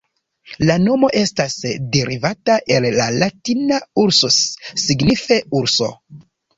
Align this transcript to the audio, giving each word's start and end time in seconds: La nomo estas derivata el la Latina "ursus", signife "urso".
La 0.69 0.77
nomo 0.85 1.09
estas 1.19 1.57
derivata 1.97 2.57
el 2.79 2.89
la 2.97 3.07
Latina 3.21 3.81
"ursus", 4.09 4.43
signife 4.89 5.43
"urso". 5.65 5.97